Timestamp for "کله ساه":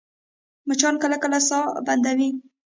1.23-1.65